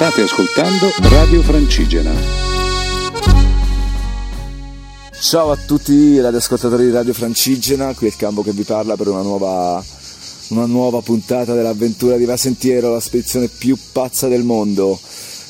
State 0.00 0.22
ascoltando 0.22 0.86
Radio 1.10 1.42
Francigena. 1.42 2.10
Ciao 5.12 5.50
a 5.50 5.56
tutti 5.56 5.92
i 5.92 6.20
radioascoltatori 6.22 6.86
di 6.86 6.90
Radio 6.90 7.12
Francigena, 7.12 7.92
qui 7.92 8.06
è 8.06 8.08
il 8.08 8.16
Campo 8.16 8.42
che 8.42 8.52
vi 8.52 8.62
parla 8.62 8.96
per 8.96 9.08
una 9.08 9.20
nuova, 9.20 9.84
una 10.48 10.64
nuova 10.64 11.02
puntata 11.02 11.52
dell'avventura 11.52 12.16
di 12.16 12.24
Vasentiero, 12.24 12.94
la 12.94 12.98
spedizione 12.98 13.48
più 13.48 13.76
pazza 13.92 14.26
del 14.26 14.42
mondo. 14.42 14.98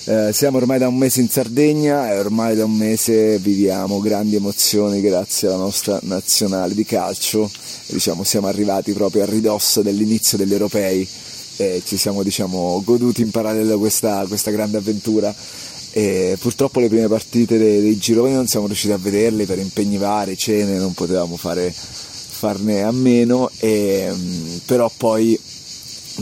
Eh, 0.07 0.31
siamo 0.33 0.57
ormai 0.57 0.81
da 0.81 0.89
un 0.89 0.97
mese 0.97 1.21
in 1.21 1.29
Sardegna 1.29 2.11
e 2.11 2.19
ormai 2.19 2.57
da 2.57 2.65
un 2.65 2.75
mese 2.75 3.39
viviamo 3.39 4.01
grandi 4.01 4.35
emozioni 4.35 5.01
grazie 5.01 5.47
alla 5.47 5.59
nostra 5.59 6.01
nazionale 6.03 6.75
di 6.75 6.85
calcio. 6.85 7.49
Diciamo, 7.87 8.25
siamo 8.25 8.49
arrivati 8.49 8.93
proprio 8.95 9.23
a 9.23 9.27
ridosso 9.27 9.81
dell'inizio 9.81 10.37
degli 10.37 10.53
europei 10.53 11.09
e 11.61 11.83
ci 11.85 11.99
siamo 11.99 12.23
diciamo, 12.23 12.81
goduti 12.83 13.21
in 13.21 13.31
parallelo 13.31 13.79
questa, 13.79 14.25
questa 14.27 14.51
grande 14.51 14.79
avventura. 14.79 15.35
E 15.93 16.39
purtroppo 16.41 16.81
le 16.81 16.89
prime 16.89 17.09
partite 17.09 17.59
dei, 17.59 17.83
dei 17.83 17.99
gironi 17.99 18.33
non 18.33 18.47
siamo 18.47 18.67
riusciti 18.67 18.93
a 18.93 18.97
vederle 18.97 19.45
per 19.45 19.59
impegni 19.59 19.99
vari, 19.99 20.39
cene, 20.39 20.79
non 20.79 20.95
potevamo 20.95 21.37
fare, 21.37 21.71
farne 21.71 22.83
a 22.83 22.93
meno, 22.93 23.51
e, 23.59 24.11
però 24.65 24.91
poi 24.97 25.39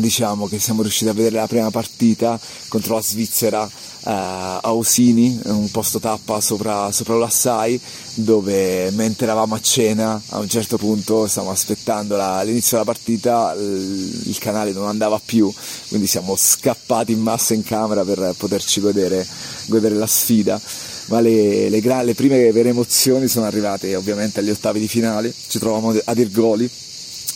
diciamo 0.01 0.47
che 0.47 0.59
siamo 0.59 0.83
riusciti 0.83 1.11
a 1.11 1.13
vedere 1.13 1.37
la 1.37 1.47
prima 1.47 1.71
partita 1.71 2.39
contro 2.69 2.95
la 2.95 3.03
Svizzera 3.03 3.67
eh, 3.67 3.71
a 4.05 4.75
Osini, 4.75 5.41
un 5.45 5.71
posto 5.71 5.99
tappa 5.99 6.41
sopra, 6.41 6.91
sopra 6.93 7.17
l'Assai, 7.17 7.81
dove 8.15 8.91
mentre 8.93 9.27
eravamo 9.27 9.55
a 9.55 9.61
cena 9.61 10.21
a 10.29 10.39
un 10.39 10.49
certo 10.49 10.77
punto 10.77 11.27
stavamo 11.27 11.53
aspettando 11.53 12.17
la, 12.17 12.43
l'inizio 12.43 12.79
della 12.79 12.91
partita, 12.91 13.55
il, 13.57 14.23
il 14.27 14.39
canale 14.39 14.73
non 14.73 14.87
andava 14.87 15.21
più, 15.25 15.53
quindi 15.89 16.07
siamo 16.07 16.37
scappati 16.37 17.13
in 17.13 17.21
massa 17.21 17.55
in 17.55 17.63
camera 17.63 18.05
per 18.05 18.35
poterci 18.37 18.81
godere, 18.81 19.27
godere 19.67 19.95
la 19.95 20.07
sfida. 20.07 20.61
Ma 21.07 21.21
le, 21.21 21.71
le, 21.71 21.81
le 21.81 22.15
prime 22.15 22.53
vere 22.53 22.69
emozioni 22.69 23.29
sono 23.29 23.47
arrivate 23.47 23.97
ovviamente 23.97 24.41
agli 24.41 24.51
ottavi 24.51 24.79
di 24.79 24.89
finale, 24.89 25.33
ci 25.49 25.59
trovavamo 25.59 25.99
ad 26.05 26.19
Ergoli 26.19 26.71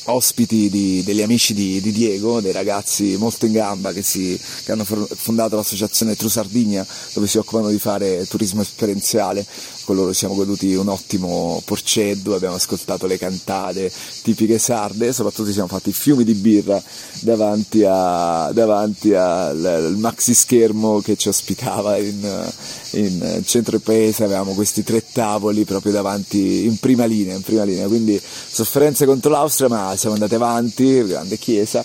ospiti 0.05 0.69
di, 0.69 1.03
degli 1.05 1.23
amici 1.23 1.55
di, 1.55 1.81
di, 1.81 1.93
Diego, 1.93 2.41
dei 2.41 2.53
ragazzi 2.53 3.17
molto 3.17 3.47
in 3.47 3.53
gamba 3.53 3.93
che, 3.93 4.03
si, 4.03 4.39
che, 4.65 4.73
hanno 4.73 4.85
fondato 4.85 5.57
l'associazione 5.57 6.17
True 6.17 6.31
Sardigna 6.31 6.87
dove 7.13 7.27
si 7.27 7.39
occupano 7.39 7.69
di 7.69 7.79
fare 7.79 8.27
turismo 8.27 8.63
esperienziale. 8.63 9.47
Con 9.85 9.97
loro 9.97 10.13
siamo 10.13 10.35
goduti 10.35 10.75
un 10.75 10.89
ottimo 10.89 11.61
porceddu, 11.65 12.33
abbiamo 12.33 12.55
ascoltato 12.55 13.07
le 13.07 13.19
cantate 13.19 13.93
tipiche 14.23 14.59
sarde 14.59 15.09
e 15.09 15.13
soprattutto 15.13 15.47
ci 15.47 15.53
siamo 15.53 15.69
fatti 15.69 15.93
fiumi 15.93 16.23
di 16.25 16.35
birra 16.35 16.81
davanti, 17.21 17.85
a, 17.85 18.51
davanti 18.53 19.13
al, 19.13 19.65
al 19.65 19.97
maxi 19.99 20.35
schermo 20.35 21.01
che 21.01 21.17
ci 21.17 21.29
ospitava 21.29 21.97
in, 21.97 22.53
in 22.93 23.43
centro 23.45 23.73
del 23.73 23.81
paese, 23.81 24.25
avevamo 24.25 24.53
questi 24.53 24.83
tre 24.85 25.05
tavoli 25.13 25.65
proprio 25.65 25.93
davanti 25.93 26.65
in 26.65 26.79
prima 26.79 27.05
linea, 27.05 27.35
in 27.35 27.43
prima 27.43 27.65
linea. 27.65 27.87
quindi 27.89 28.21
sofferenze 28.21 29.05
contro 29.07 29.31
l'Austria 29.31 29.69
ma 29.69 29.97
siamo 29.97 30.15
andati 30.15 30.35
avanti, 30.35 31.05
grande 31.07 31.39
chiesa. 31.39 31.85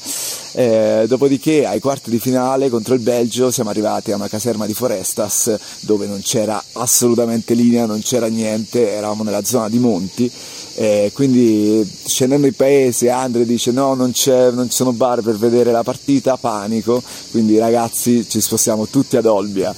Eh, 0.57 1.05
dopodiché 1.07 1.67
ai 1.67 1.79
quarti 1.79 2.09
di 2.09 2.17
finale 2.17 2.69
contro 2.69 2.95
il 2.95 2.99
Belgio 2.99 3.51
siamo 3.51 3.69
arrivati 3.69 4.11
a 4.11 4.15
una 4.15 4.27
caserma 4.27 4.65
di 4.65 4.73
Forestas 4.73 5.55
dove 5.81 6.07
non 6.07 6.19
c'era 6.23 6.59
assolutamente 6.71 7.53
linea, 7.53 7.85
non 7.85 8.01
c'era 8.01 8.25
niente, 8.25 8.89
eravamo 8.91 9.21
nella 9.21 9.43
zona 9.43 9.69
di 9.69 9.77
Monti. 9.77 10.31
Eh, 10.79 11.11
quindi 11.15 11.83
scendendo 12.05 12.45
in 12.45 12.53
paese 12.53 13.09
Andre 13.09 13.47
dice 13.47 13.71
no 13.71 13.95
non, 13.95 14.13
non, 14.13 14.69
ci 14.69 14.75
sono 14.75 14.93
bar 14.93 15.21
per 15.21 15.35
vedere 15.35 15.71
la 15.71 15.81
partita, 15.81 16.37
panico, 16.37 17.01
quindi 17.31 17.57
ragazzi 17.57 18.27
ci 18.29 18.39
spostiamo 18.39 18.87
tutti 18.87 19.17
ad 19.17 19.25
Olbia, 19.25 19.73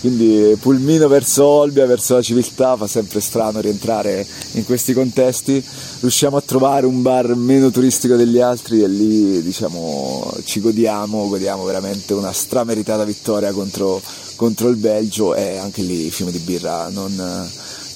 quindi 0.00 0.56
pulmino 0.58 1.06
verso 1.06 1.44
Olbia, 1.44 1.84
verso 1.84 2.14
la 2.14 2.22
civiltà, 2.22 2.76
fa 2.76 2.86
sempre 2.86 3.20
strano 3.20 3.60
rientrare 3.60 4.26
in 4.52 4.64
questi 4.64 4.94
contesti, 4.94 5.62
riusciamo 6.00 6.38
a 6.38 6.42
trovare 6.42 6.86
un 6.86 7.02
bar 7.02 7.34
meno 7.34 7.70
turistico 7.70 8.16
degli 8.16 8.38
altri 8.38 8.82
e 8.82 8.88
lì 8.88 9.42
diciamo 9.42 10.17
ci 10.44 10.60
godiamo, 10.60 11.28
godiamo 11.28 11.64
veramente 11.64 12.14
una 12.14 12.32
strameritata 12.32 13.04
vittoria 13.04 13.52
contro, 13.52 14.00
contro 14.36 14.68
il 14.68 14.76
Belgio 14.76 15.34
e 15.34 15.56
anche 15.56 15.82
lì 15.82 16.06
i 16.06 16.10
fiumi 16.10 16.32
di 16.32 16.38
birra 16.38 16.88
non 16.88 17.46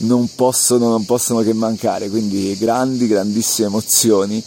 non 0.02 0.28
possono, 0.34 0.88
non 0.88 1.04
possono 1.04 1.42
che 1.42 1.52
mancare, 1.52 2.08
quindi 2.08 2.56
grandi, 2.58 3.06
grandissime 3.06 3.68
emozioni 3.68 4.42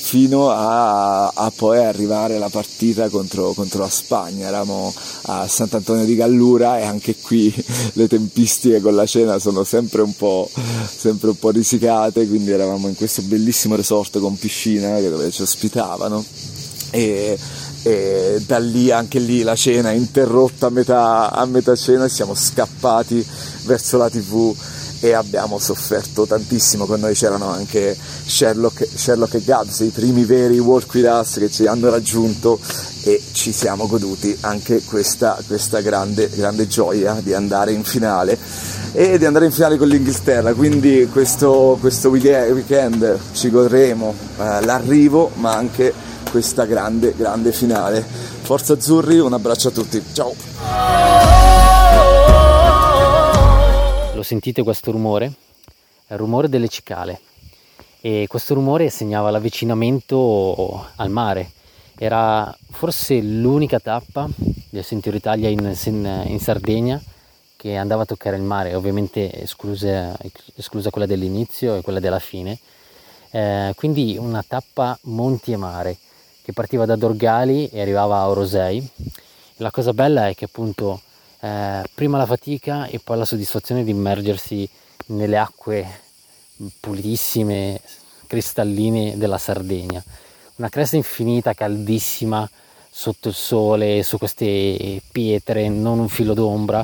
fino 0.00 0.50
a, 0.50 1.28
a, 1.28 1.52
poi 1.54 1.78
arrivare 1.78 2.36
alla 2.36 2.48
partita 2.48 3.08
contro, 3.08 3.52
contro, 3.52 3.80
la 3.80 3.88
Spagna. 3.88 4.46
Eravamo 4.48 4.92
a 5.22 5.46
Sant'Antonio 5.46 6.04
di 6.04 6.16
Gallura 6.16 6.78
e 6.78 6.84
anche 6.84 7.16
qui 7.16 7.52
le 7.94 8.08
tempistiche 8.08 8.80
con 8.80 8.94
la 8.94 9.06
cena 9.06 9.38
sono 9.38 9.62
sempre 9.62 10.02
un 10.02 10.14
po', 10.14 10.48
sempre 10.88 11.28
un 11.28 11.38
po 11.38 11.50
risicate, 11.50 12.26
quindi 12.26 12.50
eravamo 12.50 12.88
in 12.88 12.96
questo 12.96 13.22
bellissimo 13.22 13.76
resort 13.76 14.18
con 14.18 14.38
piscina 14.38 14.98
dove 15.00 15.30
ci 15.30 15.42
ospitavano. 15.42 16.24
E, 16.90 17.38
e 17.82 18.42
da 18.46 18.58
lì 18.58 18.90
anche 18.90 19.18
lì 19.18 19.42
la 19.42 19.54
cena 19.54 19.90
interrotta 19.90 20.66
a 20.66 20.70
metà, 20.70 21.30
a 21.30 21.44
metà 21.46 21.74
cena 21.76 22.08
siamo 22.08 22.34
scappati 22.34 23.26
verso 23.64 23.96
la 23.96 24.10
tv 24.10 24.54
e 25.00 25.12
abbiamo 25.12 25.58
sofferto 25.58 26.26
tantissimo, 26.26 26.84
con 26.84 27.00
noi 27.00 27.14
c'erano 27.14 27.48
anche 27.48 27.96
Sherlock, 27.96 28.86
Sherlock 28.94 29.34
e 29.34 29.42
Gabs, 29.42 29.80
i 29.80 29.88
primi 29.88 30.24
veri 30.24 30.58
Walk 30.58 30.92
With 30.92 31.06
Us 31.06 31.38
che 31.38 31.50
ci 31.50 31.66
hanno 31.66 31.88
raggiunto 31.88 32.60
e 33.02 33.22
ci 33.32 33.50
siamo 33.50 33.86
goduti 33.86 34.36
anche 34.40 34.82
questa, 34.82 35.38
questa 35.46 35.80
grande, 35.80 36.28
grande 36.28 36.66
gioia 36.66 37.18
di 37.22 37.32
andare 37.32 37.72
in 37.72 37.82
finale 37.82 38.38
e 38.92 39.16
di 39.16 39.24
andare 39.24 39.46
in 39.46 39.52
finale 39.52 39.78
con 39.78 39.88
l'Inghilterra, 39.88 40.52
quindi 40.52 41.08
questo, 41.10 41.78
questo 41.80 42.10
weekend 42.10 43.18
ci 43.32 43.48
godremo 43.48 44.14
eh, 44.38 44.64
l'arrivo 44.64 45.30
ma 45.36 45.54
anche 45.54 46.09
questa 46.30 46.64
grande, 46.64 47.14
grande 47.16 47.52
finale. 47.52 48.00
Forza 48.00 48.74
Azzurri, 48.74 49.18
un 49.18 49.32
abbraccio 49.32 49.68
a 49.68 49.70
tutti, 49.72 50.02
ciao! 50.12 50.34
lo 54.20 54.22
sentite 54.22 54.62
questo 54.62 54.90
rumore? 54.90 55.32
È 56.06 56.12
il 56.12 56.18
rumore 56.18 56.50
delle 56.50 56.68
cicale 56.68 57.20
e 58.02 58.26
questo 58.28 58.52
rumore 58.52 58.90
segnava 58.90 59.30
l'avvicinamento 59.30 60.88
al 60.96 61.08
mare. 61.08 61.52
Era 61.96 62.54
forse 62.70 63.20
l'unica 63.20 63.80
tappa 63.80 64.28
del 64.68 64.84
Sentiero 64.84 65.16
Italia 65.16 65.48
in, 65.48 65.74
in, 66.26 66.38
Sardegna 66.38 67.00
che 67.56 67.76
andava 67.76 68.02
a 68.02 68.06
toccare 68.06 68.36
il 68.36 68.42
mare, 68.42 68.74
ovviamente 68.74 69.32
esclusa, 69.42 70.14
esclusa 70.54 70.90
quella 70.90 71.06
dell'inizio 71.06 71.76
e 71.76 71.80
quella 71.80 72.00
della 72.00 72.18
fine. 72.18 72.58
Eh, 73.30 73.72
quindi 73.74 74.18
una 74.18 74.44
tappa 74.46 74.98
monti 75.02 75.52
e 75.52 75.56
mare 75.56 75.96
che 76.50 76.52
partiva 76.52 76.84
da 76.84 76.96
Dorgali 76.96 77.68
e 77.68 77.80
arrivava 77.80 78.18
a 78.18 78.28
Orosei. 78.28 78.86
La 79.56 79.70
cosa 79.70 79.92
bella 79.92 80.28
è 80.28 80.34
che 80.34 80.46
appunto 80.46 81.00
eh, 81.40 81.82
prima 81.94 82.18
la 82.18 82.26
fatica 82.26 82.86
e 82.86 82.98
poi 82.98 83.18
la 83.18 83.24
soddisfazione 83.24 83.84
di 83.84 83.90
immergersi 83.90 84.68
nelle 85.06 85.38
acque 85.38 85.86
pulitissime, 86.80 87.80
cristalline 88.26 89.16
della 89.16 89.38
Sardegna. 89.38 90.02
Una 90.56 90.68
cresta 90.68 90.96
infinita, 90.96 91.54
caldissima, 91.54 92.48
sotto 92.90 93.28
il 93.28 93.34
sole, 93.34 94.02
su 94.02 94.18
queste 94.18 95.00
pietre, 95.10 95.68
non 95.68 96.00
un 96.00 96.08
filo 96.08 96.34
d'ombra, 96.34 96.82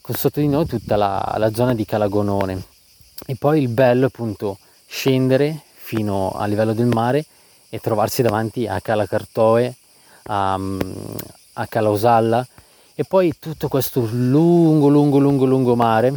con 0.00 0.14
sotto 0.14 0.40
di 0.40 0.48
noi 0.48 0.66
tutta 0.66 0.96
la, 0.96 1.34
la 1.36 1.52
zona 1.52 1.74
di 1.74 1.84
Calagonone. 1.84 2.62
E 3.26 3.34
poi 3.36 3.60
il 3.60 3.68
bello 3.68 4.04
è 4.04 4.06
appunto 4.06 4.58
scendere 4.86 5.62
fino 5.74 6.30
a 6.30 6.46
livello 6.46 6.72
del 6.72 6.86
mare 6.86 7.26
e 7.74 7.80
trovarsi 7.80 8.22
davanti 8.22 8.68
a 8.68 8.80
Cala 8.80 9.04
Cartoe, 9.04 9.74
a, 10.26 10.56
a 11.54 11.66
Cala 11.66 11.90
Osalla, 11.90 12.46
e 12.94 13.02
poi 13.02 13.34
tutto 13.36 13.66
questo 13.66 14.06
lungo, 14.12 14.86
lungo, 14.86 15.18
lungo, 15.18 15.44
lungo 15.44 15.74
mare 15.74 16.14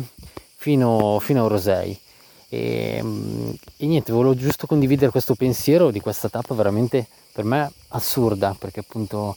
fino, 0.54 1.18
fino 1.20 1.46
a 1.46 1.48
Rosei. 1.48 2.00
E, 2.48 3.04
e, 3.76 3.86
niente, 3.88 4.12
volevo 4.12 4.36
giusto 4.36 4.68
condividere 4.68 5.10
questo 5.10 5.34
pensiero 5.34 5.90
di 5.90 6.00
questa 6.00 6.30
tappa 6.30 6.54
veramente 6.54 7.08
per 7.34 7.44
me 7.44 7.72
assurda, 7.88 8.56
perché 8.58 8.82
appunto 8.82 9.36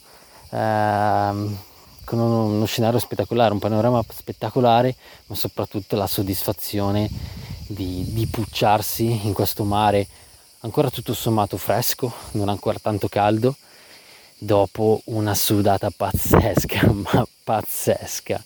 ehm, 0.51 1.57
con 2.05 2.19
uno, 2.19 2.45
uno, 2.45 2.65
scenario 2.65 2.99
spettacolare, 2.99 3.51
un 3.51 3.59
panorama 3.59 3.99
spettacolare, 4.07 4.95
ma 5.25 5.33
soprattutto 5.33 5.95
la 5.95 6.05
soddisfazione 6.05 7.09
di, 7.65 8.05
di 8.13 8.27
pucciarsi 8.27 9.25
in 9.25 9.33
questo 9.33 9.63
mare 9.63 10.07
ancora 10.61 10.89
tutto 10.89 11.13
sommato 11.13 11.57
fresco, 11.57 12.11
non 12.31 12.49
ancora 12.49 12.79
tanto 12.81 13.07
caldo 13.07 13.55
dopo 14.37 15.01
una 15.05 15.35
sudata 15.35 15.91
pazzesca, 15.95 16.89
ma 16.91 17.27
pazzesca. 17.43 18.43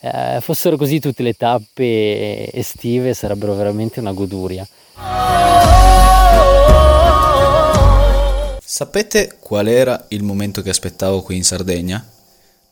Eh, 0.00 0.38
fossero 0.40 0.76
così 0.76 1.00
tutte 1.00 1.22
le 1.22 1.32
tappe 1.32 2.52
estive 2.52 3.14
sarebbero 3.14 3.54
veramente 3.54 4.00
una 4.00 4.12
goduria. 4.12 4.66
Sapete 8.62 9.36
qual 9.40 9.66
era 9.66 10.04
il 10.08 10.22
momento 10.22 10.62
che 10.62 10.70
aspettavo 10.70 11.22
qui 11.22 11.36
in 11.36 11.44
Sardegna? 11.44 12.06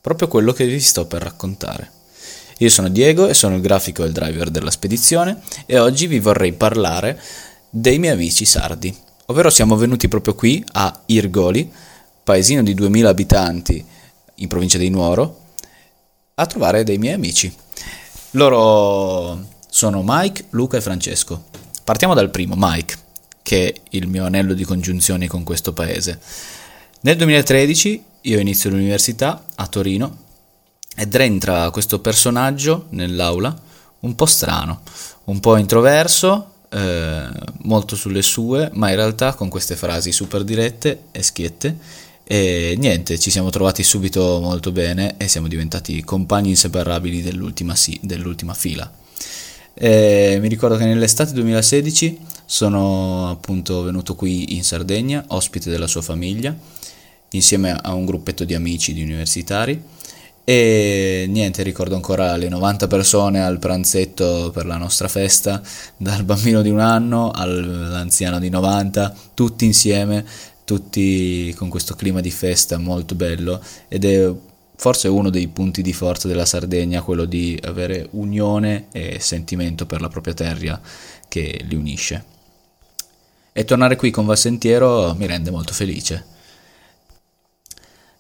proprio 0.02 0.26
quello 0.26 0.52
che 0.52 0.67
vi 0.67 0.81
sto 0.81 1.06
per 1.06 1.23
raccontare. 1.23 1.90
Io 2.58 2.69
sono 2.69 2.88
Diego 2.88 3.29
e 3.29 3.34
sono 3.34 3.55
il 3.55 3.62
grafico 3.62 4.02
e 4.02 4.06
il 4.06 4.12
driver 4.12 4.50
della 4.50 4.70
spedizione 4.70 5.40
e 5.64 5.79
oggi 5.79 6.06
vi 6.06 6.19
vorrei 6.19 6.52
parlare 6.52 7.19
dei 7.74 7.98
miei 7.98 8.12
amici 8.12 8.44
sardi, 8.44 8.94
ovvero 9.26 9.48
siamo 9.48 9.76
venuti 9.76 10.06
proprio 10.06 10.34
qui 10.34 10.62
a 10.72 11.00
Irgoli, 11.06 11.72
paesino 12.22 12.62
di 12.62 12.74
2000 12.74 13.08
abitanti 13.08 13.82
in 14.34 14.48
provincia 14.48 14.76
di 14.76 14.90
Nuoro, 14.90 15.40
a 16.34 16.44
trovare 16.44 16.84
dei 16.84 16.98
miei 16.98 17.14
amici. 17.14 17.50
Loro 18.32 19.42
sono 19.70 20.02
Mike, 20.04 20.44
Luca 20.50 20.76
e 20.76 20.82
Francesco. 20.82 21.44
Partiamo 21.82 22.12
dal 22.12 22.28
primo, 22.28 22.54
Mike, 22.58 22.96
che 23.42 23.72
è 23.72 23.80
il 23.90 24.06
mio 24.06 24.26
anello 24.26 24.52
di 24.52 24.64
congiunzione 24.64 25.26
con 25.26 25.42
questo 25.42 25.72
paese. 25.72 26.20
Nel 27.00 27.16
2013 27.16 28.04
io 28.20 28.38
inizio 28.38 28.69
l'università 28.69 29.44
a 29.54 29.66
Torino 29.66 30.19
ed 30.94 31.14
entra 31.14 31.70
questo 31.70 32.00
personaggio 32.00 32.84
nell'aula 32.90 33.58
un 34.00 34.14
po' 34.14 34.26
strano, 34.26 34.82
un 35.24 35.40
po' 35.40 35.56
introverso, 35.56 36.51
eh, 36.72 37.28
molto 37.64 37.96
sulle 37.96 38.22
sue, 38.22 38.70
ma 38.72 38.88
in 38.88 38.96
realtà 38.96 39.34
con 39.34 39.48
queste 39.48 39.76
frasi 39.76 40.10
super 40.10 40.42
dirette 40.42 41.04
e 41.12 41.22
schiette. 41.22 41.76
E 42.24 42.74
niente, 42.78 43.19
ci 43.19 43.30
siamo 43.30 43.50
trovati 43.50 43.82
subito 43.82 44.40
molto 44.40 44.72
bene 44.72 45.16
e 45.19 45.28
siamo 45.28 45.48
diventati 45.48 46.02
compagni 46.02 46.50
inseparabili 46.50 47.20
dell'ultima, 47.20 47.74
sì, 47.74 47.98
dell'ultima 48.02 48.54
fila. 48.54 48.90
E 49.74 50.38
mi 50.40 50.48
ricordo 50.48 50.76
che 50.76 50.84
nell'estate 50.84 51.32
2016 51.32 52.19
sono 52.46 53.28
appunto 53.30 53.82
venuto 53.82 54.14
qui 54.14 54.54
in 54.56 54.64
Sardegna, 54.64 55.24
ospite 55.28 55.70
della 55.70 55.86
sua 55.86 56.02
famiglia, 56.02 56.56
insieme 57.30 57.72
a 57.72 57.92
un 57.92 58.04
gruppetto 58.04 58.44
di 58.44 58.54
amici 58.54 58.92
di 58.94 59.02
universitari 59.02 59.82
e 60.44 61.27
niente, 61.29 61.62
ricordo 61.62 61.94
ancora 61.94 62.37
le 62.37 62.49
90 62.49 62.89
persone 62.89 63.43
al 63.43 63.59
pranzetto 63.59 64.50
per 64.53 64.67
la 64.67 64.77
nostra 64.77 65.06
festa, 65.06 65.62
dal 65.97 66.25
bambino 66.25 66.62
di 66.62 66.71
un 66.71 66.81
anno 66.81 67.31
all'anziano 67.31 68.41
di 68.41 68.49
90, 68.49 69.15
tutti 69.35 69.65
insieme, 69.65 70.25
tutti 70.65 71.55
con 71.56 71.69
questo 71.69 71.94
clima 71.94 72.21
di 72.21 72.31
festa 72.31 72.77
molto 72.79 73.15
bello 73.15 73.62
ed 73.89 74.05
è 74.05 74.33
forse 74.75 75.06
uno 75.06 75.31
dei 75.31 75.47
punti 75.47 75.81
di 75.81 75.93
forza 75.93 76.27
della 76.27 76.44
Sardegna, 76.44 77.03
quello 77.03 77.25
di 77.25 77.56
avere 77.62 78.09
unione 78.12 78.87
e 78.91 79.19
sentimento 79.21 79.87
per 79.87 80.00
la 80.00 80.09
propria 80.09 80.35
terra 80.35 80.81
che 81.29 81.61
li 81.69 81.77
unisce. 81.77 82.25
E 83.53 83.65
tornare 83.65 83.94
qui 83.94 84.11
con 84.11 84.27
Valsentiero 84.27 85.15
mi 85.17 85.27
rende 85.27 85.53
molto 85.53 85.73
felice. 85.73 86.31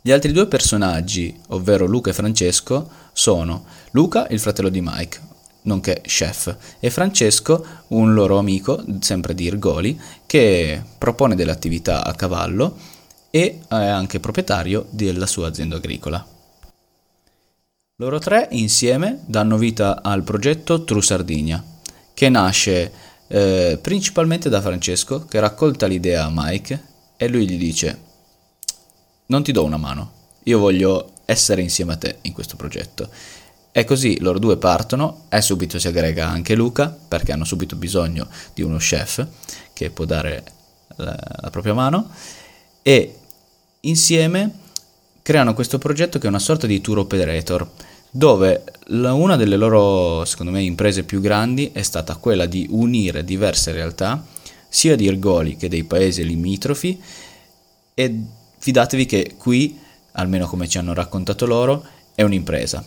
Gli 0.04 0.10
altri 0.10 0.32
due 0.32 0.48
personaggi, 0.48 1.32
ovvero 1.50 1.86
Luca 1.86 2.10
e 2.10 2.12
Francesco, 2.12 2.90
sono 3.12 3.64
Luca, 3.92 4.26
il 4.30 4.40
fratello 4.40 4.68
di 4.68 4.80
Mike, 4.82 5.20
nonché 5.62 6.00
chef, 6.04 6.56
e 6.80 6.90
Francesco, 6.90 7.64
un 7.88 8.12
loro 8.12 8.36
amico, 8.36 8.82
sempre 8.98 9.32
di 9.32 9.44
Irgoli, 9.44 9.96
che 10.26 10.82
propone 10.98 11.36
delle 11.36 11.52
attività 11.52 12.04
a 12.04 12.16
cavallo 12.16 12.76
e 13.30 13.60
è 13.68 13.74
anche 13.74 14.18
proprietario 14.18 14.86
della 14.90 15.26
sua 15.26 15.46
azienda 15.46 15.76
agricola. 15.76 16.26
Loro 17.98 18.18
tre 18.18 18.48
insieme 18.50 19.20
danno 19.24 19.56
vita 19.56 20.02
al 20.02 20.24
progetto 20.24 20.82
True 20.82 21.00
Sardigna, 21.00 21.62
che 22.12 22.28
nasce 22.28 22.92
eh, 23.28 23.78
principalmente 23.80 24.48
da 24.48 24.60
Francesco, 24.60 25.26
che 25.26 25.38
raccolta 25.38 25.86
l'idea 25.86 26.24
a 26.24 26.32
Mike 26.32 26.82
e 27.16 27.28
lui 27.28 27.48
gli 27.48 27.56
dice 27.56 28.10
non 29.26 29.42
ti 29.42 29.52
do 29.52 29.64
una 29.64 29.76
mano, 29.76 30.12
io 30.44 30.58
voglio 30.58 31.12
essere 31.24 31.62
insieme 31.62 31.92
a 31.94 31.96
te 31.96 32.18
in 32.22 32.32
questo 32.32 32.56
progetto. 32.56 33.08
E 33.74 33.84
così 33.84 34.20
loro 34.20 34.38
due 34.38 34.58
partono 34.58 35.24
e 35.30 35.40
subito 35.40 35.78
si 35.78 35.88
aggrega 35.88 36.28
anche 36.28 36.54
Luca 36.54 36.94
perché 37.08 37.32
hanno 37.32 37.44
subito 37.44 37.74
bisogno 37.74 38.28
di 38.52 38.60
uno 38.60 38.76
chef 38.76 39.26
che 39.72 39.88
può 39.88 40.04
dare 40.04 40.44
la, 40.96 41.16
la 41.40 41.50
propria 41.50 41.72
mano 41.72 42.10
e 42.82 43.16
insieme 43.80 44.58
creano 45.22 45.54
questo 45.54 45.78
progetto 45.78 46.18
che 46.18 46.26
è 46.26 46.28
una 46.28 46.38
sorta 46.38 46.66
di 46.66 46.82
tour 46.82 46.98
operator 46.98 47.66
dove 48.10 48.64
la, 48.88 49.14
una 49.14 49.36
delle 49.36 49.56
loro 49.56 50.24
secondo 50.26 50.52
me 50.52 50.60
imprese 50.60 51.04
più 51.04 51.20
grandi 51.20 51.70
è 51.72 51.80
stata 51.80 52.16
quella 52.16 52.44
di 52.44 52.66
unire 52.68 53.24
diverse 53.24 53.72
realtà 53.72 54.22
sia 54.68 54.96
di 54.96 55.06
Ergoli 55.06 55.56
che 55.56 55.68
dei 55.68 55.84
paesi 55.84 56.26
limitrofi 56.26 57.00
e 57.94 58.20
fidatevi 58.62 59.06
che 59.06 59.34
qui, 59.36 59.76
almeno 60.12 60.46
come 60.46 60.68
ci 60.68 60.78
hanno 60.78 60.94
raccontato 60.94 61.46
loro, 61.46 61.84
è 62.14 62.22
un'impresa 62.22 62.86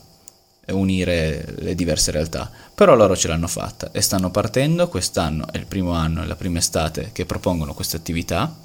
unire 0.67 1.53
le 1.57 1.75
diverse 1.75 2.11
realtà. 2.11 2.49
Però 2.73 2.95
loro 2.95 3.13
ce 3.17 3.27
l'hanno 3.27 3.47
fatta 3.47 3.89
e 3.91 3.99
stanno 3.99 4.31
partendo, 4.31 4.87
quest'anno 4.87 5.47
è 5.51 5.57
il 5.57 5.65
primo 5.65 5.91
anno, 5.91 6.23
è 6.23 6.25
la 6.25 6.37
prima 6.37 6.59
estate 6.59 7.09
che 7.11 7.25
propongono 7.25 7.73
queste 7.73 7.97
attività 7.97 8.55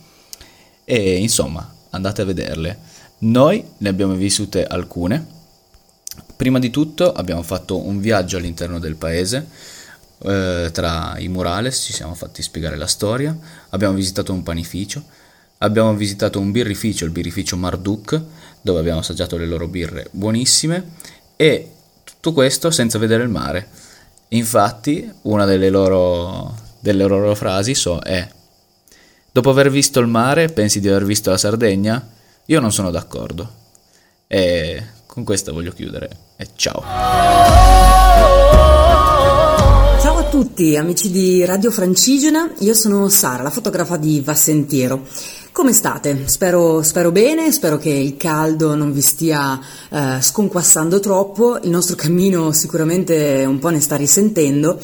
e 0.85 1.17
insomma 1.17 1.69
andate 1.91 2.23
a 2.23 2.27
vederle. 2.27 2.79
Noi 3.19 3.65
ne 3.79 3.89
abbiamo 3.89 4.15
vissute 4.15 4.65
alcune. 4.65 5.39
Prima 6.37 6.61
di 6.61 6.71
tutto 6.71 7.13
abbiamo 7.13 7.43
fatto 7.43 7.85
un 7.85 7.99
viaggio 7.99 8.37
all'interno 8.37 8.79
del 8.79 8.95
paese, 8.95 9.49
eh, 10.23 10.71
tra 10.73 11.17
i 11.19 11.27
murales 11.27 11.83
ci 11.83 11.93
siamo 11.93 12.15
fatti 12.15 12.41
spiegare 12.41 12.77
la 12.77 12.87
storia, 12.87 13.37
abbiamo 13.71 13.95
visitato 13.95 14.33
un 14.33 14.45
panificio, 14.45 15.03
Abbiamo 15.63 15.95
visitato 15.95 16.41
un 16.41 16.53
birrificio, 16.53 17.05
il 17.05 17.11
birrificio 17.11 17.55
Marduk, 17.57 18.19
dove 18.63 18.81
abbiamo 18.81 19.01
assaggiato 19.01 19.37
le 19.37 19.45
loro 19.45 19.69
birre 19.69 20.09
buonissime 20.11 20.93
e 21.37 21.71
tutto 22.03 22.33
questo 22.33 22.71
senza 22.71 22.99
vedere 22.99 23.25
il 23.25 23.29
mare. 23.29 23.69
Infatti, 24.29 25.07
una 25.23 25.45
delle 25.45 25.69
loro, 25.69 26.55
delle 26.81 27.05
loro 27.05 27.35
frasi 27.35 27.75
so, 27.75 27.99
è 27.99 28.27
Dopo 29.33 29.51
aver 29.51 29.71
visto 29.71 30.01
il 30.01 30.07
mare, 30.07 30.49
pensi 30.49 30.81
di 30.81 30.89
aver 30.89 31.05
visto 31.05 31.29
la 31.29 31.37
Sardegna? 31.37 32.09
Io 32.47 32.59
non 32.59 32.73
sono 32.73 32.91
d'accordo. 32.91 33.59
E 34.27 34.83
con 35.05 35.25
questa 35.25 35.53
voglio 35.53 35.73
chiudere. 35.73 36.09
E 36.37 36.49
ciao. 36.57 36.83
Tutti 40.31 40.77
amici 40.77 41.11
di 41.11 41.45
Radio 41.45 41.73
Francigena, 41.73 42.53
io 42.61 42.73
sono 42.73 43.09
Sara, 43.09 43.43
la 43.43 43.51
fotografa 43.51 43.97
di 43.97 44.21
Vassentiero. 44.21 45.05
Come 45.51 45.73
state? 45.73 46.29
Spero, 46.29 46.83
spero, 46.83 47.11
bene, 47.11 47.51
spero 47.51 47.79
che 47.79 47.91
il 47.91 48.17
caldo 48.17 48.77
non 48.77 48.93
vi 48.93 49.01
stia 49.01 49.59
eh, 49.89 50.19
sconquassando 50.21 51.01
troppo, 51.01 51.59
il 51.61 51.71
nostro 51.71 51.97
cammino 51.97 52.53
sicuramente 52.53 53.45
un 53.45 53.59
po' 53.59 53.71
ne 53.71 53.81
sta 53.81 53.97
risentendo, 53.97 54.79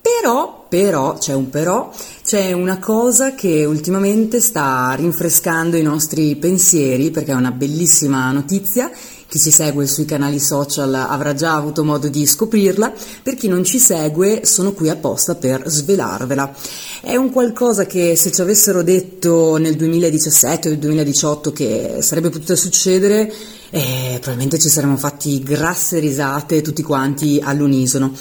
però, 0.00 0.64
però, 0.66 1.18
c'è 1.18 1.34
un 1.34 1.50
però, 1.50 1.92
c'è 2.24 2.52
una 2.52 2.78
cosa 2.78 3.34
che 3.34 3.66
ultimamente 3.66 4.40
sta 4.40 4.94
rinfrescando 4.96 5.76
i 5.76 5.82
nostri 5.82 6.34
pensieri 6.36 7.10
perché 7.10 7.32
è 7.32 7.36
una 7.36 7.50
bellissima 7.50 8.32
notizia 8.32 8.90
chi 9.28 9.38
ci 9.38 9.50
segue 9.50 9.86
sui 9.86 10.06
canali 10.06 10.40
social 10.40 10.94
avrà 10.94 11.34
già 11.34 11.54
avuto 11.54 11.84
modo 11.84 12.08
di 12.08 12.26
scoprirla, 12.26 12.92
per 13.22 13.34
chi 13.34 13.46
non 13.46 13.62
ci 13.62 13.78
segue 13.78 14.40
sono 14.44 14.72
qui 14.72 14.88
apposta 14.88 15.34
per 15.34 15.64
svelarvela. 15.66 16.54
È 17.02 17.14
un 17.14 17.30
qualcosa 17.30 17.84
che 17.84 18.16
se 18.16 18.32
ci 18.32 18.40
avessero 18.40 18.82
detto 18.82 19.58
nel 19.58 19.76
2017 19.76 20.68
o 20.68 20.70
nel 20.70 20.80
2018 20.80 21.52
che 21.52 21.98
sarebbe 22.00 22.30
potuto 22.30 22.56
succedere, 22.56 23.30
eh, 23.70 24.12
probabilmente 24.14 24.58
ci 24.58 24.70
saremmo 24.70 24.96
fatti 24.96 25.42
grasse 25.42 25.98
risate 25.98 26.62
tutti 26.62 26.82
quanti 26.82 27.38
all'unisono. 27.42 28.12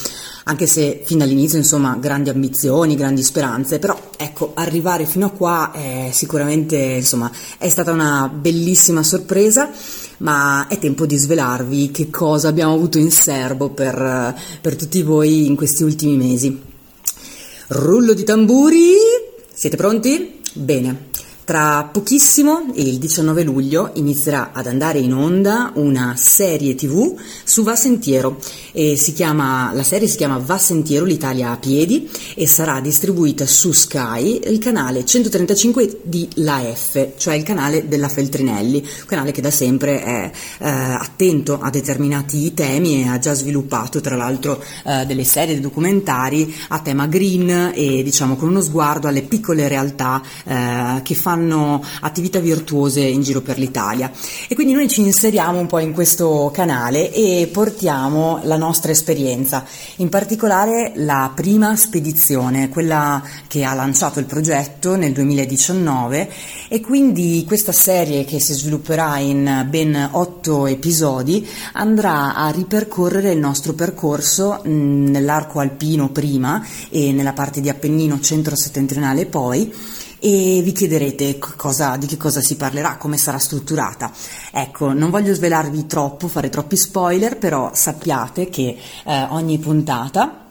Anche 0.43 0.67
se 0.67 1.03
fin 1.05 1.17
dall'inizio 1.17 1.57
insomma 1.57 1.97
grandi 1.99 2.29
ambizioni, 2.29 2.95
grandi 2.95 3.23
speranze, 3.23 3.79
però 3.79 3.97
ecco 4.17 4.51
arrivare 4.55 5.05
fino 5.05 5.25
a 5.25 5.31
qua 5.31 5.71
è 5.71 6.09
sicuramente 6.11 6.75
insomma 6.77 7.31
è 7.57 7.67
stata 7.69 7.91
una 7.91 8.29
bellissima 8.33 9.03
sorpresa 9.03 9.69
ma 10.17 10.67
è 10.67 10.79
tempo 10.79 11.05
di 11.05 11.17
svelarvi 11.17 11.91
che 11.91 12.09
cosa 12.09 12.47
abbiamo 12.47 12.73
avuto 12.73 12.97
in 12.97 13.11
serbo 13.11 13.69
per, 13.69 14.35
per 14.61 14.75
tutti 14.75 15.01
voi 15.01 15.45
in 15.45 15.55
questi 15.55 15.83
ultimi 15.83 16.15
mesi. 16.15 16.61
Rullo 17.69 18.13
di 18.13 18.23
tamburi, 18.23 18.93
siete 19.53 19.75
pronti? 19.75 20.41
Bene. 20.53 21.06
Tra 21.47 21.85
pochissimo, 21.89 22.73
il 22.73 22.97
19 22.97 23.43
luglio, 23.43 23.91
inizierà 23.93 24.51
ad 24.51 24.67
andare 24.67 24.99
in 24.99 25.13
onda 25.13 25.71
una 25.75 26.13
serie 26.17 26.75
tv 26.75 27.17
su 27.45 27.63
Va 27.63 27.73
Sentiero. 27.73 28.37
Chiama, 29.15 29.71
la 29.73 29.83
serie 29.83 30.09
si 30.09 30.17
chiama 30.17 30.39
Va 30.39 30.57
Sentiero 30.57 31.05
l'Italia 31.05 31.51
a 31.51 31.57
piedi 31.57 32.09
e 32.35 32.45
sarà 32.47 32.81
distribuita 32.81 33.45
su 33.45 33.71
Sky, 33.71 34.41
il 34.43 34.59
canale 34.59 35.05
135 35.05 36.01
di 36.03 36.27
La 36.35 36.59
F, 36.59 37.13
cioè 37.15 37.35
il 37.35 37.43
canale 37.43 37.87
della 37.87 38.09
Feltrinelli, 38.09 38.79
un 38.79 39.05
canale 39.05 39.31
che 39.31 39.39
da 39.39 39.49
sempre 39.49 40.03
è 40.03 40.31
eh, 40.59 40.67
attento 40.69 41.59
a 41.61 41.69
determinati 41.69 42.53
temi 42.53 43.03
e 43.03 43.07
ha 43.07 43.19
già 43.19 43.33
sviluppato 43.33 44.01
tra 44.01 44.17
l'altro 44.17 44.61
eh, 44.85 45.05
delle 45.05 45.23
serie 45.23 45.55
di 45.55 45.61
documentari 45.61 46.53
a 46.67 46.79
tema 46.81 47.07
green 47.07 47.71
e 47.73 48.03
diciamo 48.03 48.35
con 48.35 48.49
uno 48.49 48.61
sguardo 48.61 49.07
alle 49.07 49.21
piccole 49.21 49.69
realtà 49.69 50.21
eh, 50.43 51.01
che 51.03 51.15
fanno 51.15 51.35
faranno 51.37 51.83
attività 52.01 52.39
virtuose 52.39 53.01
in 53.01 53.21
giro 53.21 53.41
per 53.41 53.59
l'Italia. 53.59 54.11
E 54.47 54.55
quindi 54.55 54.73
noi 54.73 54.87
ci 54.87 55.01
inseriamo 55.01 55.59
un 55.59 55.67
po' 55.67 55.79
in 55.79 55.93
questo 55.93 56.49
canale 56.51 57.13
e 57.13 57.47
portiamo 57.51 58.39
la 58.43 58.57
nostra 58.57 58.91
esperienza, 58.91 59.63
in 59.97 60.09
particolare 60.09 60.93
la 60.95 61.31
prima 61.33 61.75
spedizione, 61.75 62.69
quella 62.69 63.21
che 63.47 63.63
ha 63.63 63.73
lanciato 63.73 64.19
il 64.19 64.25
progetto 64.25 64.95
nel 64.95 65.13
2019 65.13 66.29
e 66.69 66.81
quindi 66.81 67.43
questa 67.45 67.71
serie 67.71 68.25
che 68.25 68.39
si 68.39 68.53
svilupperà 68.53 69.19
in 69.19 69.67
ben 69.69 70.09
otto 70.11 70.65
episodi 70.65 71.47
andrà 71.73 72.35
a 72.35 72.49
ripercorrere 72.49 73.31
il 73.31 73.39
nostro 73.39 73.73
percorso 73.73 74.61
nell'arco 74.63 75.59
alpino 75.59 76.09
prima 76.09 76.65
e 76.89 77.11
nella 77.11 77.33
parte 77.33 77.61
di 77.61 77.69
Appennino 77.69 78.19
centro-settentrionale 78.19 79.25
poi 79.25 79.71
e 80.19 80.61
vi 80.63 80.71
chiederete 80.71 81.37
cosa, 81.37 81.97
di 81.97 82.07
che 82.07 82.17
cosa 82.17 82.41
si 82.41 82.55
parlerà, 82.55 82.97
come 82.97 83.17
sarà 83.17 83.37
strutturata. 83.37 84.11
Ecco, 84.51 84.93
non 84.93 85.09
voglio 85.09 85.33
svelarvi 85.33 85.85
troppo, 85.85 86.27
fare 86.27 86.49
troppi 86.49 86.75
spoiler, 86.75 87.37
però 87.37 87.71
sappiate 87.73 88.49
che 88.49 88.77
eh, 89.05 89.23
ogni 89.29 89.57
puntata 89.57 90.45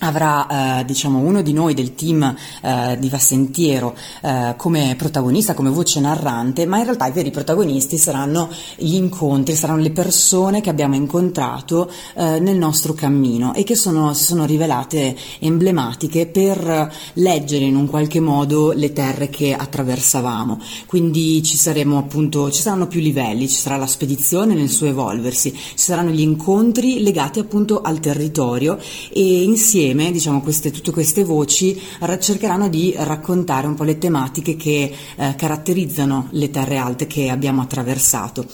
avrà 0.00 0.80
eh, 0.80 0.84
diciamo 0.84 1.18
uno 1.18 1.42
di 1.42 1.52
noi 1.52 1.74
del 1.74 1.94
team 1.94 2.34
eh, 2.62 2.96
di 2.98 3.08
Vassentiero 3.08 3.94
eh, 4.22 4.54
come 4.56 4.94
protagonista, 4.96 5.54
come 5.54 5.70
voce 5.70 6.00
narrante, 6.00 6.66
ma 6.66 6.78
in 6.78 6.84
realtà 6.84 7.06
i 7.06 7.12
veri 7.12 7.30
protagonisti 7.30 7.98
saranno 7.98 8.50
gli 8.76 8.94
incontri, 8.94 9.54
saranno 9.54 9.82
le 9.82 9.90
persone 9.90 10.60
che 10.60 10.70
abbiamo 10.70 10.94
incontrato 10.94 11.90
eh, 12.14 12.38
nel 12.40 12.56
nostro 12.56 12.92
cammino 12.92 13.54
e 13.54 13.64
che 13.64 13.74
sono, 13.74 14.14
si 14.14 14.24
sono 14.24 14.44
rivelate 14.46 15.16
emblematiche 15.40 16.26
per 16.26 16.92
leggere 17.14 17.64
in 17.64 17.76
un 17.76 17.86
qualche 17.86 18.20
modo 18.20 18.72
le 18.72 18.92
terre 18.92 19.28
che 19.28 19.54
attraversavamo. 19.54 20.60
Quindi 20.86 21.42
ci 21.42 21.56
saremo 21.56 21.98
appunto, 21.98 22.50
ci 22.50 22.62
saranno 22.62 22.86
più 22.86 23.00
livelli, 23.00 23.48
ci 23.48 23.58
sarà 23.58 23.76
la 23.76 23.86
spedizione 23.86 24.54
nel 24.54 24.70
suo 24.70 24.86
evolversi, 24.86 25.52
ci 25.52 25.72
saranno 25.76 26.10
gli 26.10 26.20
incontri 26.20 27.02
legati 27.02 27.38
appunto 27.38 27.82
al 27.82 28.00
territorio 28.00 28.78
e 29.12 29.42
insieme 29.42 29.89
insieme, 29.90 30.10
diciamo, 30.10 30.40
queste, 30.40 30.70
tutte 30.70 30.92
queste 30.92 31.24
voci 31.24 31.80
cercheranno 32.20 32.68
di 32.68 32.94
raccontare 32.96 33.66
un 33.66 33.74
po' 33.74 33.84
le 33.84 33.98
tematiche 33.98 34.56
che 34.56 34.94
eh, 35.16 35.34
caratterizzano 35.36 36.28
le 36.32 36.50
terre 36.50 36.76
alte 36.76 37.06
che 37.06 37.28
abbiamo 37.28 37.62
attraversato. 37.62 38.46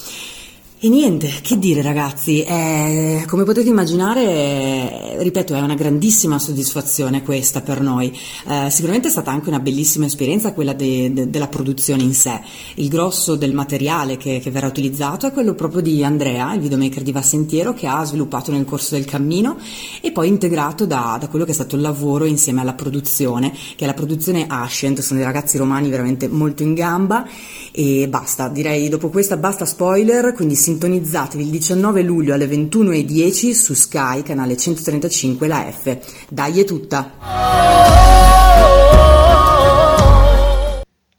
E 0.78 0.90
niente, 0.90 1.30
che 1.40 1.58
dire 1.58 1.80
ragazzi, 1.80 2.42
eh, 2.42 3.24
come 3.26 3.44
potete 3.44 3.66
immaginare, 3.66 5.16
ripeto, 5.22 5.54
è 5.54 5.60
una 5.62 5.74
grandissima 5.74 6.38
soddisfazione 6.38 7.22
questa 7.22 7.62
per 7.62 7.80
noi. 7.80 8.14
Eh, 8.46 8.68
sicuramente 8.68 9.08
è 9.08 9.10
stata 9.10 9.30
anche 9.30 9.48
una 9.48 9.58
bellissima 9.58 10.04
esperienza 10.04 10.52
quella 10.52 10.74
de, 10.74 11.10
de, 11.14 11.30
della 11.30 11.48
produzione 11.48 12.02
in 12.02 12.12
sé. 12.12 12.42
Il 12.74 12.90
grosso 12.90 13.36
del 13.36 13.54
materiale 13.54 14.18
che, 14.18 14.38
che, 14.38 14.50
verrà 14.50 14.66
utilizzato 14.66 15.26
è 15.26 15.32
quello 15.32 15.54
proprio 15.54 15.80
di 15.80 16.04
Andrea, 16.04 16.52
il 16.52 16.60
videomaker 16.60 17.02
di 17.02 17.10
Vassentiero, 17.10 17.72
che 17.72 17.86
ha 17.86 18.04
sviluppato 18.04 18.52
nel 18.52 18.66
corso 18.66 18.96
del 18.96 19.06
cammino 19.06 19.56
e 20.02 20.12
poi 20.12 20.28
integrato 20.28 20.84
da, 20.84 21.16
da 21.18 21.28
quello 21.28 21.46
che 21.46 21.52
è 21.52 21.54
stato 21.54 21.76
il 21.76 21.80
lavoro 21.80 22.26
insieme 22.26 22.60
alla 22.60 22.74
produzione, 22.74 23.50
che 23.50 23.84
è 23.84 23.86
la 23.86 23.94
produzione 23.94 24.44
Ascent, 24.46 25.00
sono 25.00 25.20
dei 25.20 25.26
ragazzi 25.26 25.56
romani 25.56 25.88
veramente 25.88 26.28
molto 26.28 26.62
in 26.62 26.74
gamba 26.74 27.26
e 27.72 28.08
basta, 28.10 28.48
direi 28.48 28.90
dopo 28.90 29.08
questa 29.08 29.38
basta 29.38 29.64
spoiler, 29.64 30.34
quindi 30.34 30.54
sintonizzatevi 30.66 31.44
il 31.44 31.50
19 31.50 32.02
luglio 32.02 32.34
alle 32.34 32.46
21.10 32.46 33.52
su 33.52 33.72
Sky, 33.72 34.22
canale 34.22 34.56
135, 34.56 35.46
la 35.46 35.70
F. 35.70 35.96
Dai 36.28 36.58
è 36.58 36.64
tutta! 36.64 37.12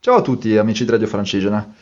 Ciao 0.01 0.15
a 0.15 0.21
tutti 0.21 0.57
amici 0.57 0.83
di 0.83 0.91
Radio 0.91 1.07
Francigena, 1.07 1.73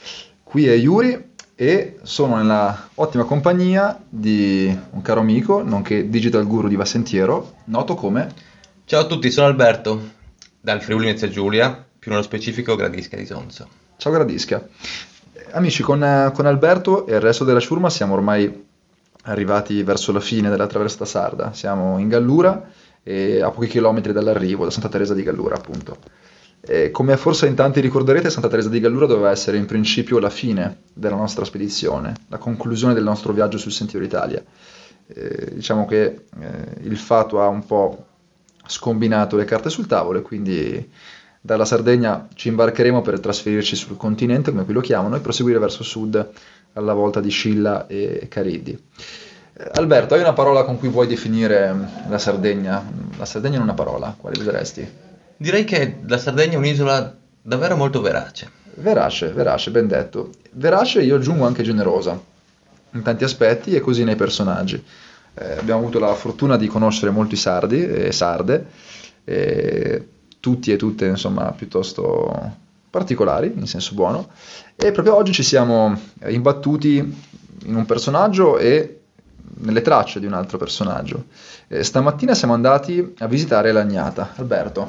qui 0.43 0.67
è 0.67 0.73
Yuri 0.73 1.33
e 1.55 1.97
sono 2.03 2.35
nella 2.35 2.89
ottima 2.95 3.23
compagnia 3.23 3.99
di 4.07 4.77
un 4.91 5.01
caro 5.01 5.21
amico, 5.21 5.63
nonché 5.63 6.07
digital 6.07 6.45
guru 6.45 6.67
di 6.67 6.75
Vassentiero, 6.75 7.55
noto 7.65 7.95
come... 7.95 8.31
Ciao 8.85 9.01
a 9.01 9.05
tutti, 9.07 9.31
sono 9.31 9.47
Alberto, 9.47 10.11
dal 10.61 10.83
Friuli 10.83 11.05
Venezia 11.05 11.29
Giulia, 11.29 11.83
più 11.97 12.11
nello 12.11 12.21
specifico 12.21 12.75
Gradisca 12.75 13.17
di 13.17 13.25
Sonzo. 13.25 13.67
Ciao 13.97 14.11
Gradisca. 14.11 14.67
Amici, 15.51 15.83
con, 15.83 16.03
eh, 16.03 16.31
con, 16.33 16.45
Alberto 16.45 17.05
e 17.05 17.15
il 17.15 17.21
resto 17.21 17.43
della 17.43 17.59
ciurma 17.59 17.89
siamo 17.89 18.13
ormai 18.13 18.65
arrivati 19.23 19.83
verso 19.83 20.11
la 20.11 20.19
fine 20.19 20.49
della 20.49 20.67
traversata 20.67 21.05
sarda. 21.05 21.53
Siamo 21.53 21.97
in 21.97 22.07
Gallura 22.07 22.69
e 23.03 23.41
a 23.41 23.51
pochi 23.51 23.67
chilometri 23.67 24.13
dall'arrivo, 24.13 24.63
da 24.63 24.71
Santa 24.71 24.89
Teresa 24.89 25.13
di 25.13 25.23
Gallura, 25.23 25.55
appunto. 25.55 25.97
E 26.61 26.89
come 26.89 27.17
forse 27.17 27.47
in 27.47 27.53
tanti 27.53 27.79
ricorderete, 27.79 28.29
Santa 28.29 28.47
Teresa 28.47 28.69
di 28.69 28.79
Gallura 28.79 29.05
doveva 29.05 29.29
essere 29.29 29.57
in 29.57 29.65
principio 29.65 30.19
la 30.19 30.29
fine 30.29 30.83
della 30.93 31.15
nostra 31.15 31.45
spedizione, 31.45 32.13
la 32.29 32.37
conclusione 32.37 32.93
del 32.93 33.03
nostro 33.03 33.33
viaggio 33.33 33.57
sul 33.57 33.71
Sentiero 33.71 34.05
Italia. 34.05 34.43
Eh, 35.07 35.53
diciamo 35.53 35.85
che 35.85 36.03
eh, 36.39 36.77
il 36.81 36.97
fatto 36.97 37.41
ha 37.41 37.47
un 37.47 37.65
po' 37.65 38.05
scombinato 38.65 39.35
le 39.35 39.45
carte 39.45 39.69
sul 39.69 39.85
tavolo 39.85 40.19
e 40.19 40.21
quindi 40.23 40.91
dalla 41.45 41.63
Sardegna 41.63 42.27
ci 42.33 42.47
imbarcheremo 42.47 43.03
per 43.03 43.19
trasferirci 43.19 43.75
sul 43.75 43.97
continente, 43.97 44.49
come 44.49 44.65
qui 44.65 44.73
lo 44.73 44.81
chiamano, 44.81 45.15
e 45.15 45.19
proseguire 45.19 45.59
verso 45.59 45.83
sud 45.83 46.27
alla 46.73 46.93
volta 46.93 47.21
di 47.21 47.29
Scilla 47.29 47.85
e 47.85 48.25
Cariddi. 48.27 48.75
Eh, 49.53 49.69
Alberto, 49.73 50.15
hai 50.15 50.21
una 50.21 50.33
parola 50.33 50.63
con 50.63 50.79
cui 50.79 50.89
vuoi 50.89 51.05
definire 51.05 51.73
la 52.09 52.17
Sardegna? 52.17 52.83
La 53.15 53.25
Sardegna 53.25 53.59
è 53.59 53.61
una 53.61 53.75
parola, 53.75 54.15
quale 54.19 54.39
useresti? 54.39 54.89
Direi 55.37 55.65
che 55.65 55.97
la 56.07 56.17
Sardegna 56.17 56.53
è 56.53 56.57
un'isola 56.57 57.15
davvero 57.43 57.75
molto 57.75 58.01
verace. 58.01 58.49
Verace, 58.77 59.27
verace, 59.27 59.69
ben 59.69 59.87
detto. 59.87 60.31
Verace 60.53 61.03
io 61.03 61.17
aggiungo 61.17 61.45
anche 61.45 61.61
generosa, 61.61 62.19
in 62.93 63.03
tanti 63.03 63.23
aspetti 63.23 63.75
e 63.75 63.81
così 63.81 64.03
nei 64.03 64.15
personaggi. 64.15 64.83
Eh, 65.35 65.57
abbiamo 65.59 65.81
avuto 65.81 65.99
la 65.99 66.15
fortuna 66.15 66.57
di 66.57 66.65
conoscere 66.65 67.11
molti 67.11 67.35
sardi 67.35 67.85
e 67.87 68.11
sarde, 68.11 68.65
e 69.23 70.07
tutti 70.45 70.71
e 70.71 70.75
tutte 70.75 71.07
insomma 71.07 71.51
piuttosto 71.53 72.53
particolari, 72.87 73.51
in 73.55 73.65
senso 73.65 73.95
buono, 73.95 74.29
e 74.75 74.91
proprio 74.91 75.15
oggi 75.15 75.31
ci 75.31 75.41
siamo 75.41 75.99
imbattuti 76.27 76.97
in 77.63 77.75
un 77.75 77.83
personaggio 77.87 78.59
e 78.59 78.99
nelle 79.61 79.81
tracce 79.81 80.19
di 80.19 80.27
un 80.27 80.33
altro 80.33 80.59
personaggio. 80.59 81.25
E 81.67 81.83
stamattina 81.83 82.35
siamo 82.35 82.53
andati 82.53 83.15
a 83.17 83.25
visitare 83.25 83.71
l'Agnata. 83.71 84.33
Alberto. 84.35 84.87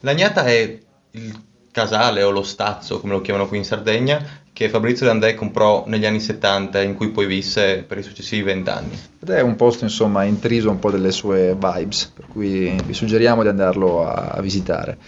L'Agnata 0.00 0.44
è 0.44 0.78
il 1.12 1.40
casale 1.70 2.22
o 2.22 2.28
lo 2.28 2.42
stazzo, 2.42 3.00
come 3.00 3.14
lo 3.14 3.22
chiamano 3.22 3.48
qui 3.48 3.56
in 3.56 3.64
Sardegna, 3.64 4.22
che 4.52 4.68
Fabrizio 4.68 5.06
D'Andè 5.06 5.34
comprò 5.34 5.84
negli 5.86 6.04
anni 6.04 6.20
70 6.20 6.82
in 6.82 6.94
cui 6.94 7.08
poi 7.08 7.24
visse 7.26 7.84
per 7.86 7.98
i 7.98 8.02
successivi 8.02 8.42
vent'anni. 8.42 8.98
Ed 9.20 9.30
è 9.30 9.40
un 9.40 9.56
posto 9.56 9.84
insomma 9.84 10.24
intriso 10.24 10.68
un 10.68 10.78
po' 10.78 10.90
delle 10.90 11.10
sue 11.10 11.56
vibes, 11.58 12.12
per 12.14 12.26
cui 12.28 12.76
vi 12.84 12.92
suggeriamo 12.92 13.42
di 13.42 13.48
andarlo 13.48 14.06
a, 14.06 14.40
visitare. 14.42 14.98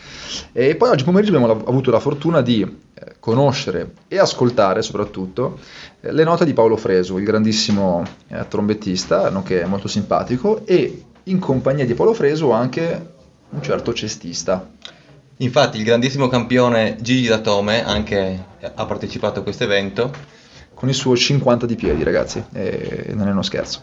E 0.52 0.76
poi 0.76 0.88
oggi 0.88 1.04
pomeriggio 1.04 1.36
abbiamo 1.36 1.64
avuto 1.66 1.90
la 1.90 2.00
fortuna 2.00 2.40
di 2.40 2.62
eh, 2.62 3.14
conoscere 3.20 3.92
e 4.08 4.18
ascoltare 4.18 4.80
soprattutto 4.80 5.58
eh, 6.00 6.10
le 6.10 6.24
note 6.24 6.46
di 6.46 6.54
Paolo 6.54 6.76
Fresu, 6.78 7.18
il 7.18 7.24
grandissimo 7.24 8.02
eh, 8.28 8.48
trombettista, 8.48 9.28
nonché 9.28 9.66
molto 9.66 9.88
simpatico, 9.88 10.64
e 10.64 11.02
in 11.24 11.38
compagnia 11.38 11.84
di 11.84 11.94
Paolo 11.94 12.14
Fresu 12.14 12.50
anche 12.50 13.12
un 13.50 13.62
certo 13.62 13.92
cestista. 13.92 14.70
Infatti 15.38 15.78
il 15.78 15.84
grandissimo 15.84 16.28
campione 16.28 16.96
Gigi 17.00 17.26
Datome 17.26 17.84
anche 17.84 18.44
ha 18.74 18.86
partecipato 18.86 19.40
a 19.40 19.42
questo 19.42 19.64
evento. 19.64 20.12
Con 20.74 20.88
il 20.88 20.94
suo 20.94 21.16
50 21.16 21.66
di 21.66 21.76
piedi 21.76 22.02
ragazzi, 22.02 22.42
e 22.52 23.12
non 23.14 23.28
è 23.28 23.30
uno 23.30 23.42
scherzo. 23.42 23.82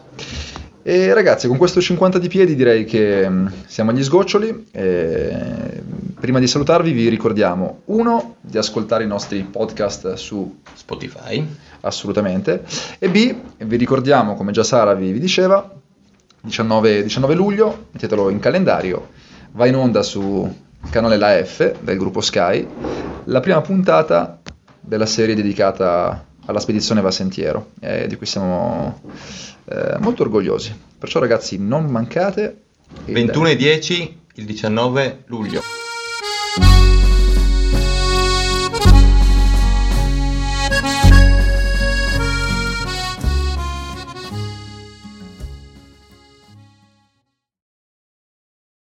E 0.83 1.13
ragazzi, 1.13 1.47
con 1.47 1.57
questo 1.57 1.79
50 1.79 2.19
di 2.19 2.27
piedi 2.27 2.55
direi 2.55 2.85
che 2.85 3.29
mm, 3.29 3.47
siamo 3.67 3.91
agli 3.91 4.03
sgoccioli. 4.03 4.67
E 4.71 5.81
prima 6.19 6.39
di 6.39 6.47
salutarvi 6.47 6.91
vi 6.91 7.07
ricordiamo, 7.07 7.81
uno, 7.85 8.35
di 8.41 8.57
ascoltare 8.57 9.03
i 9.03 9.07
nostri 9.07 9.41
podcast 9.43 10.13
su 10.13 10.59
Spotify. 10.73 11.45
Assolutamente. 11.81 12.63
E 12.99 13.09
B, 13.09 13.35
vi 13.57 13.75
ricordiamo, 13.77 14.35
come 14.35 14.51
già 14.51 14.63
Sara 14.63 14.93
vi, 14.93 15.11
vi 15.11 15.19
diceva, 15.19 15.69
19, 16.41 17.03
19 17.03 17.33
luglio, 17.35 17.87
mettetelo 17.91 18.29
in 18.29 18.39
calendario, 18.39 19.09
va 19.51 19.67
in 19.67 19.75
onda 19.75 20.01
su 20.01 20.69
canale 20.89 21.17
La 21.17 21.43
F 21.43 21.79
del 21.79 21.97
gruppo 21.97 22.21
Sky, 22.21 22.67
la 23.25 23.39
prima 23.39 23.61
puntata 23.61 24.39
della 24.79 25.05
serie 25.05 25.35
dedicata 25.35 26.25
alla 26.45 26.59
spedizione 26.59 27.01
Va 27.01 27.11
Sentiero, 27.11 27.71
eh, 27.79 28.07
di 28.07 28.15
cui 28.15 28.25
siamo 28.25 29.01
eh, 29.65 29.97
molto 29.99 30.23
orgogliosi. 30.23 30.77
Perciò 30.97 31.19
ragazzi 31.19 31.57
non 31.57 31.85
mancate. 31.85 32.61
21 33.05 33.47
e 33.47 33.55
10 33.55 34.19
il 34.35 34.45
19 34.45 35.23
luglio. 35.27 35.61